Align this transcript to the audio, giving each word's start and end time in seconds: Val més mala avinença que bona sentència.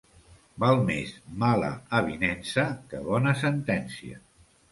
Val 0.61 0.79
més 0.87 1.11
mala 1.43 1.69
avinença 1.99 2.65
que 2.93 3.05
bona 3.11 3.37
sentència. 3.45 4.19